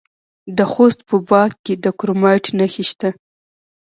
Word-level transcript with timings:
د 0.57 0.59
خوست 0.71 0.99
په 1.09 1.15
باک 1.29 1.51
کې 1.65 1.73
د 1.83 1.85
کرومایټ 1.99 2.45
نښې 2.57 2.83
شته. 2.89 3.09